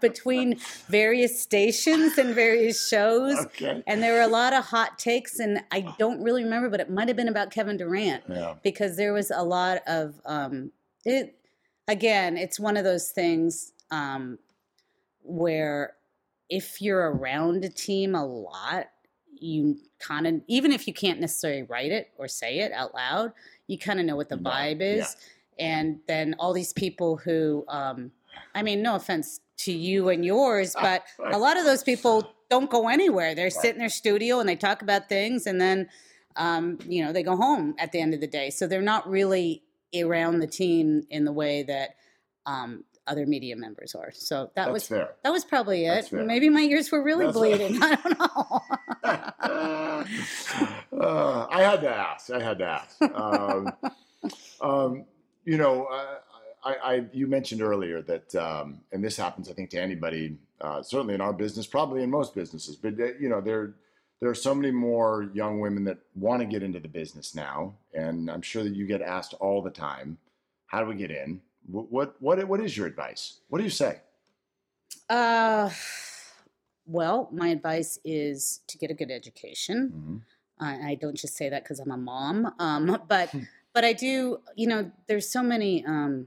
[0.00, 3.38] between various stations and various shows.
[3.38, 3.82] okay.
[3.86, 6.90] And there were a lot of hot takes, and I don't really remember, but it
[6.90, 8.22] might have been about Kevin Durant.
[8.28, 8.54] Yeah.
[8.62, 10.72] because there was a lot of um,
[11.04, 11.36] it.
[11.88, 14.38] Again, it's one of those things um,
[15.22, 15.94] where
[16.48, 18.86] if you're around a team a lot,
[19.42, 23.32] you kind of even if you can't necessarily write it or say it out loud,
[23.70, 25.04] you kind of know what the vibe yeah.
[25.04, 25.16] is.
[25.58, 28.10] And then all these people who, um,
[28.54, 32.68] I mean, no offense to you and yours, but a lot of those people don't
[32.68, 33.34] go anywhere.
[33.34, 35.88] They're sit in their studio and they talk about things, and then
[36.36, 38.50] um, you know they go home at the end of the day.
[38.50, 39.62] So they're not really
[39.94, 41.90] around the team in the way that
[42.46, 44.12] um, other media members are.
[44.12, 45.10] So that That's was fair.
[45.24, 46.12] that was probably it.
[46.12, 47.78] Maybe my ears were really That's- bleeding.
[47.82, 48.62] I don't know.
[51.00, 52.30] uh, I had to ask.
[52.30, 53.02] I had to ask.
[53.02, 53.72] Um,
[54.60, 55.04] um,
[55.44, 56.18] you know, uh,
[56.64, 60.82] I, I you mentioned earlier that, um, and this happens, I think, to anybody, uh,
[60.82, 62.76] certainly in our business, probably in most businesses.
[62.76, 63.74] But uh, you know, there
[64.20, 67.74] there are so many more young women that want to get into the business now,
[67.94, 70.18] and I'm sure that you get asked all the time,
[70.66, 73.40] "How do we get in?" What what what, is your advice?
[73.48, 74.00] What do you say?
[75.08, 75.70] Uh,
[76.86, 79.92] well, my advice is to get a good education.
[79.94, 80.22] Mhm.
[80.58, 83.44] I, I don't just say that because I'm a mom, um, but Hmm.
[83.72, 84.40] but I do.
[84.56, 85.84] You know, there's so many.
[85.84, 86.26] Um,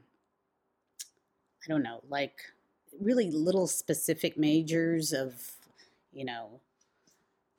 [1.63, 2.41] I don't know, like
[2.99, 5.51] really little specific majors of,
[6.11, 6.59] you know,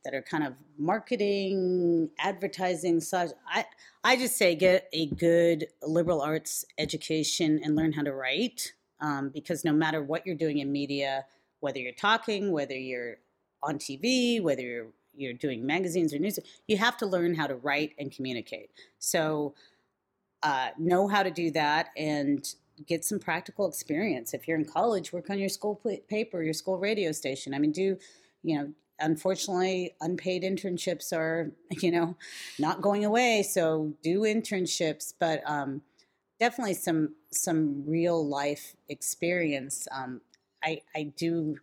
[0.05, 3.31] that are kind of marketing, advertising, such.
[3.47, 3.64] I
[4.03, 9.31] I just say get a good liberal arts education and learn how to write, um,
[9.31, 11.25] because no matter what you're doing in media,
[11.61, 13.17] whether you're talking, whether you're
[13.62, 17.55] on TV, whether you're you're doing magazines or news, you have to learn how to
[17.55, 18.71] write and communicate.
[18.99, 19.55] So
[20.43, 22.47] uh, know how to do that and
[22.87, 24.35] get some practical experience.
[24.35, 27.55] If you're in college, work on your school paper, your school radio station.
[27.55, 27.97] I mean, do
[28.43, 28.72] you know?
[29.01, 32.16] Unfortunately, unpaid internships are you know
[32.59, 33.42] not going away.
[33.42, 35.82] So do internships, but um,
[36.40, 39.88] definitely some some real life experience.
[39.90, 40.20] Um,
[40.62, 41.57] I I do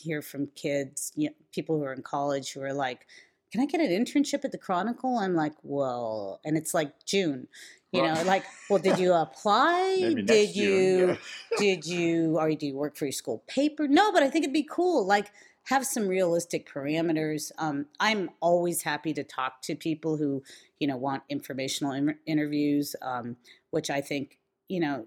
[0.00, 3.06] hear from kids, you know, people who are in college who are like,
[3.52, 7.48] "Can I get an internship at the Chronicle?" I'm like, "Well," and it's like June,
[7.92, 10.14] you know, like, "Well, did you apply?
[10.24, 11.18] Did you June.
[11.58, 13.88] did you or do you work for your school paper?
[13.88, 15.06] No, but I think it'd be cool.
[15.06, 15.30] Like
[15.64, 17.52] have some realistic parameters.
[17.58, 20.42] Um, I'm always happy to talk to people who
[20.78, 23.36] you know want informational in- interviews, um,
[23.70, 24.38] which I think
[24.68, 25.06] you know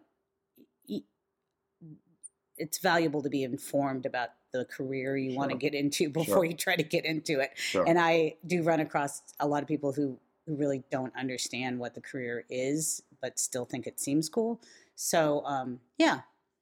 [2.58, 6.45] it's valuable to be informed about the career you want to get into before Sure.
[6.45, 7.51] you try to get into it.
[7.56, 7.84] Sure.
[7.88, 11.95] And I do run across a lot of people who who really don't understand what
[11.95, 14.60] the career is, but still think it seems cool.
[14.95, 16.22] So um, yeah,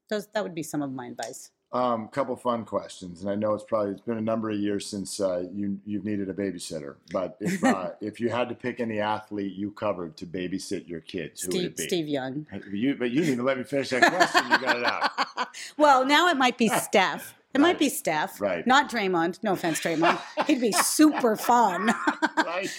[0.10, 1.50] those that would be some of my advice.
[1.74, 4.86] Um, couple fun questions, and I know it's probably it's been a number of years
[4.86, 6.96] since uh, you you've needed a babysitter.
[7.14, 11.00] But if uh, if you had to pick any athlete you covered to babysit your
[11.00, 11.84] kids, who would Steve it be?
[11.84, 12.46] Steve Young.
[12.70, 14.52] You, but you didn't even let me finish that question.
[14.52, 15.48] You got it out.
[15.78, 17.36] well, now it might be Steph.
[17.54, 17.68] It Right.
[17.68, 18.66] might be Steph, Right.
[18.68, 19.40] Not Draymond.
[19.44, 20.20] No offense, Draymond.
[20.48, 21.94] He'd be super fun.
[22.38, 22.70] Right.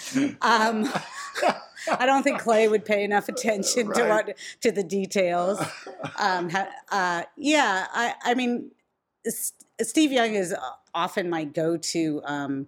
[0.41, 0.91] Um,
[1.91, 5.61] I don't think Klay would pay enough attention to what to the details.
[6.19, 6.51] Um,
[6.91, 8.71] uh, yeah, I, I mean,
[9.81, 10.55] Steve Young is
[10.95, 12.67] often my go-to um,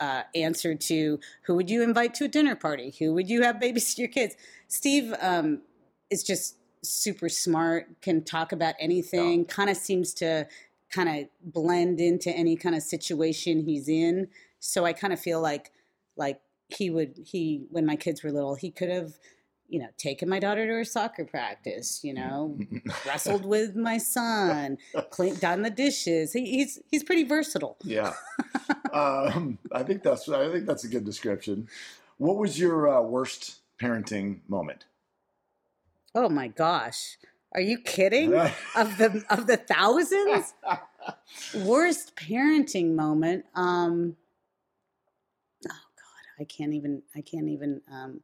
[0.00, 2.94] uh, answer to who would you invite to a dinner party?
[2.98, 4.36] Who would you have babysit your kids?
[4.68, 5.62] Steve um,
[6.10, 10.46] is just super smart, can talk about anything, kind of seems to
[10.90, 14.28] kind of blend into any kind of situation he's in.
[14.60, 15.72] So I kind of feel like
[16.16, 19.18] like he would he when my kids were little, he could have
[19.74, 22.56] you know taken my daughter to her soccer practice, you know,
[23.06, 24.78] wrestled with my son,
[25.10, 26.32] cleaned, done the dishes.
[26.32, 27.76] He, he's he's pretty versatile.
[27.82, 28.12] Yeah,
[28.92, 31.66] um, I think that's I think that's a good description.
[32.18, 34.84] What was your uh, worst parenting moment?
[36.14, 37.18] Oh my gosh.
[37.52, 38.32] Are you kidding?
[38.76, 40.54] of the of the thousands?
[41.52, 43.46] Worst parenting moment.
[43.56, 44.16] Um
[45.66, 48.20] Oh god, I can't even I can't even um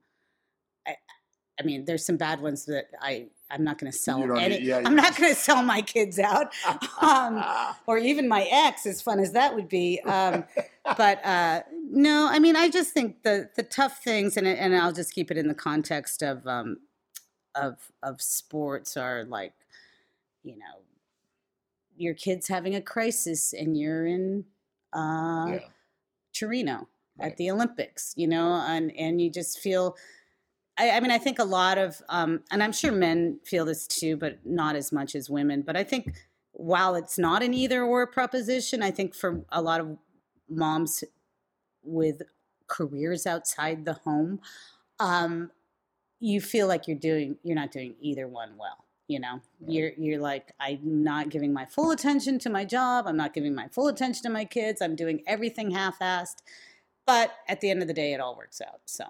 [1.61, 4.81] I mean there's some bad ones that I I'm not going to sell any yeah,
[4.85, 6.53] I'm not going to sell my kids out.
[7.03, 7.45] um
[7.87, 10.01] or even my ex as fun as that would be.
[10.01, 10.45] Um
[10.97, 14.93] but uh no, I mean I just think the the tough things and and I'll
[14.93, 16.79] just keep it in the context of um
[17.55, 19.53] of of sports are like
[20.43, 20.83] you know
[21.97, 24.47] your kid's having a crisis and you're in
[24.95, 25.59] uh yeah.
[26.33, 26.89] Torino
[27.19, 27.33] Right.
[27.33, 29.97] at the Olympics, you know, and and you just feel.
[30.81, 33.87] I, I mean, I think a lot of, um, and I'm sure men feel this
[33.87, 35.61] too, but not as much as women.
[35.61, 36.15] But I think
[36.53, 39.99] while it's not an either or proposition, I think for a lot of
[40.49, 41.05] moms
[41.83, 42.23] with
[42.67, 44.41] careers outside the home,
[44.99, 45.51] um,
[46.19, 48.85] you feel like you're doing, you're not doing either one well.
[49.07, 49.71] You know, Right.
[49.73, 53.07] you're you're like, I'm not giving my full attention to my job.
[53.09, 54.81] I'm not giving my full attention to my kids.
[54.81, 56.37] I'm doing everything half-assed.
[57.07, 58.83] But at the end of the day, it all works out.
[58.87, 59.05] So.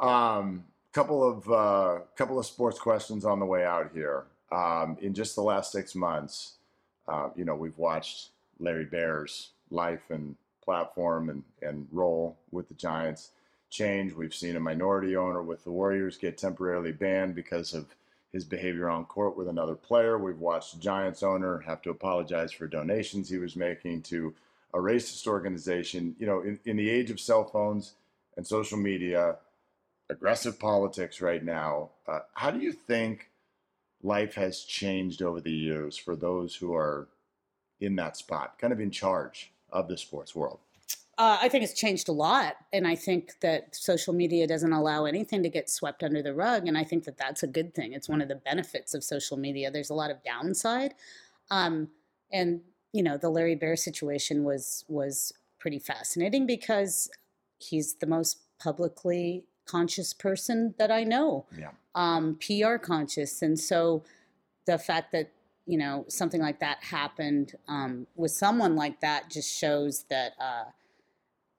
[0.00, 4.24] Um, couple of uh, couple of sports questions on the way out here.
[4.50, 6.54] Um, in just the last six months,
[7.06, 12.74] uh, you know, we've watched Larry Baer's life and platform and, and role with the
[12.74, 13.30] Giants
[13.70, 14.12] change.
[14.12, 17.86] We've seen a minority owner with the Warriors get temporarily banned because of
[18.32, 20.18] his behavior on court with another player.
[20.18, 24.34] We've watched Giants owner have to apologize for donations he was making to
[24.74, 26.14] a racist organization.
[26.18, 27.94] You know, in, in the age of cell phones
[28.36, 29.36] and social media,
[30.10, 31.90] aggressive politics right now.
[32.06, 33.30] Uh, how do you think
[34.02, 37.08] life has changed over the years for those who are
[37.80, 40.58] in that spot, kind of in charge of the sports world?
[41.18, 45.04] Uh, I think it's changed a lot, and I think that social media doesn't allow
[45.04, 47.92] anything to get swept under the rug, and I think that that's a good thing.
[47.92, 49.68] It's one of the benefits of social media.
[49.68, 50.94] There's a lot of downside,
[51.50, 51.88] um,
[52.32, 52.60] and
[52.92, 57.10] you know the Larry Baer situation was was pretty fascinating because
[57.58, 61.70] he's the most publicly conscious person that I know, Yeah.
[61.94, 64.02] um, PR conscious, and so
[64.66, 65.30] the fact that
[65.66, 70.32] you know something like that happened um, with someone like that just shows that.
[70.40, 70.64] Uh,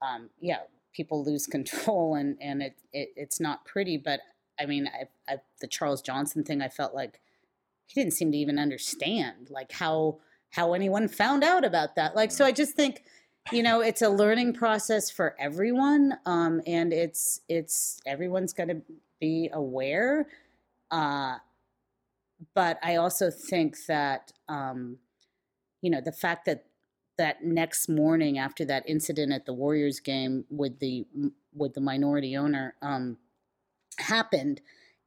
[0.02, 0.60] um, yeah,
[0.94, 3.96] people lose control and and it, it it's not pretty.
[3.98, 4.20] But
[4.58, 7.20] I mean, I, I, the Charles Johnson thing, I felt like
[7.86, 10.18] he didn't seem to even understand like how
[10.50, 12.16] how anyone found out about that.
[12.16, 13.04] Like, so I just think,
[13.52, 18.82] you know, it's a learning process for everyone, um, and it's it's everyone's going to
[19.20, 20.26] be aware.
[20.90, 21.36] Uh,
[22.54, 24.98] but I also think that um,
[25.82, 26.64] you know the fact that
[27.18, 31.06] that next morning after that incident at the Warriors game with the
[31.54, 33.18] with the minority owner um,
[33.98, 34.60] happened,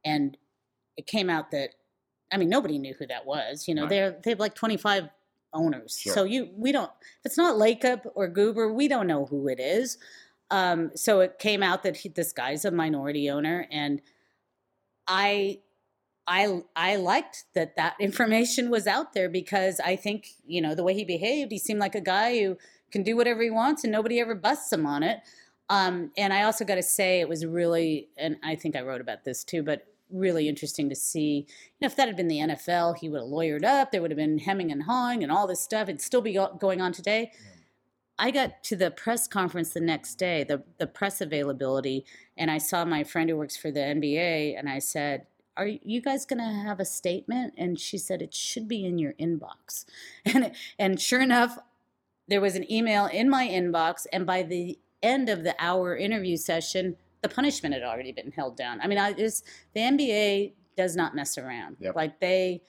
[0.04, 0.36] and
[0.96, 1.70] it came out that
[2.32, 3.66] I mean nobody knew who that was.
[3.66, 3.90] You know Right.
[3.90, 5.08] they're they have like twenty five
[5.54, 6.12] owners, Sure.
[6.12, 6.90] so you we don't
[7.20, 9.96] if it's not Lacob or Guber, we don't know who it is.
[10.50, 14.02] Um, so it came out that he, this guy's a minority owner, and
[15.06, 15.60] I
[16.26, 20.82] I I liked that that information was out there because I think you know the
[20.84, 22.56] way he behaved, he seemed like a guy who
[22.90, 25.20] can do whatever he wants and nobody ever busts him on it.
[25.70, 29.00] Um, and I also got to say it was really, and I think I wrote
[29.00, 31.46] about this too, but really interesting to see.
[31.48, 33.90] You know, if that had been the NFL, he would have lawyered up.
[33.90, 35.88] There would have been hemming and hawing and all this stuff.
[35.88, 37.30] It'd still be going on today.
[37.32, 37.50] Yeah.
[38.18, 42.04] I got to the press conference the next day, the the press availability,
[42.36, 45.26] and I saw my friend who works for the NBA, and I said,
[45.56, 48.98] "Are you guys going to have a statement?" And she said, "It should be in
[48.98, 49.84] your inbox."
[50.24, 51.58] And and sure enough,
[52.28, 56.36] there was an email in my inbox, and by the end of the hour interview
[56.36, 58.80] session, the punishment had already been held down.
[58.82, 61.78] I mean, I just the NBA does not mess around.
[61.80, 61.96] Yep.
[61.96, 62.60] Like they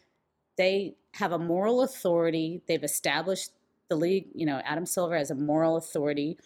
[0.58, 2.62] they have a moral authority.
[2.66, 3.52] They've established
[3.90, 4.28] the league.
[4.34, 6.38] You know, Adam Silver has a moral authority.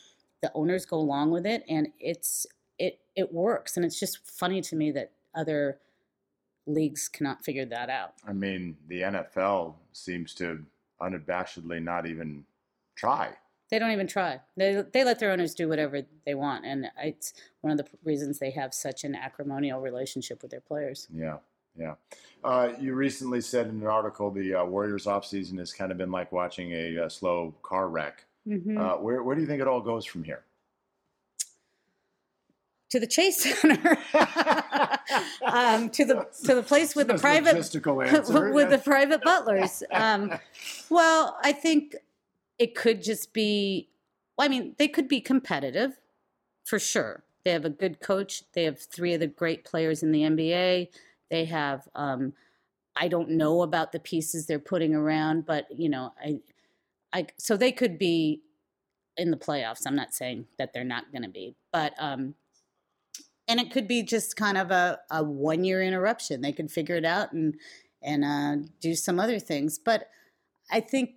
[0.41, 2.47] The owners go along with it, and it's
[2.79, 3.77] it it works.
[3.77, 5.77] And it's just funny to me that other
[6.65, 8.13] leagues cannot figure that out.
[8.27, 10.65] I mean, the NFL seems to
[10.99, 12.45] unabashedly not even
[12.95, 13.33] try.
[13.69, 14.39] They don't even try.
[14.57, 18.39] They they let their owners do whatever they want, and it's one of the reasons
[18.39, 21.07] they have such an acrimonial relationship with their players.
[21.13, 21.37] Yeah,
[21.77, 21.95] yeah.
[22.43, 26.11] Uh, you recently said in an article the uh, Warriors offseason has kind of been
[26.11, 28.25] like watching a, a uh, slow car wreck.
[28.47, 28.77] Mm-hmm.
[28.77, 30.43] Uh, where where do you think it all goes from here?
[32.89, 33.97] to the Chase Center,
[35.45, 37.55] um, to the to the place with the private
[38.53, 39.83] with the private butlers.
[39.91, 40.33] Um,
[40.89, 41.95] well, I think
[42.59, 43.89] it could just be,
[44.37, 45.99] well, I mean, they could be competitive
[46.65, 47.23] for sure.
[47.45, 48.43] They have a good coach.
[48.53, 50.89] They have three of the great players in the NBA.
[51.31, 52.33] They have, um,
[52.95, 56.39] I don't know about the pieces they're putting around, but you know, I,
[57.13, 58.41] I, so they could be
[59.15, 59.83] in the playoffs.
[59.87, 62.35] I'm not saying that they're not going to be, but, um,
[63.47, 66.41] and it could be just kind of a, a one year interruption.
[66.41, 67.55] They could figure it out and,
[68.01, 69.79] and, uh, do some other things.
[69.79, 70.09] But
[70.69, 71.11] I think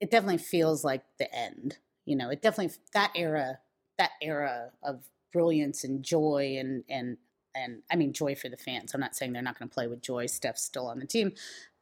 [0.00, 1.78] it definitely feels like the end.
[2.04, 3.58] You know, it definitely that era,
[3.98, 7.18] that era of brilliance and joy and and
[7.54, 8.94] and I mean joy for the fans.
[8.94, 10.26] I'm not saying they're not going to play with joy.
[10.26, 11.32] Steph's still on the team,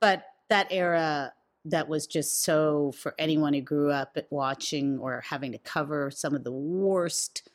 [0.00, 1.32] but that era
[1.64, 6.10] that was just so for anyone who grew up at watching or having to cover
[6.10, 7.48] some of the worst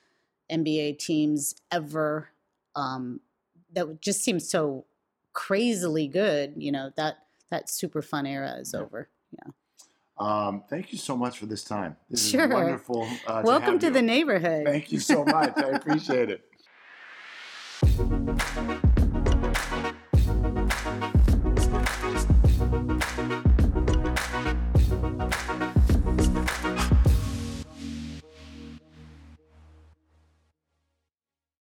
[0.51, 2.29] NBA teams ever.
[2.75, 3.21] Um,
[3.73, 4.85] that just seems so
[5.33, 6.53] crazily good.
[6.57, 9.09] You know that that super fun era is over.
[9.31, 9.51] Yeah.
[10.21, 11.97] Um, thank you so much for this time.
[12.09, 12.45] This sure.
[12.45, 13.07] is wonderful.
[13.25, 14.67] Uh, Welcome to, to the neighborhood.
[14.67, 15.57] Thank you so much.
[15.57, 16.45] I appreciate it.